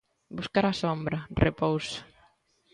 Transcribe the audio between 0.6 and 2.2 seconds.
a sombra, repouso.